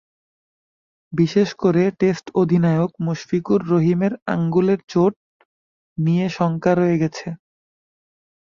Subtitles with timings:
[1.13, 5.13] বিশেষ করে টেস্ট অধিনায়ক মুশফিকুর রহিমের আঙুলের চোট
[5.97, 7.27] নিয়ে শঙ্কা রয়ে গেছে।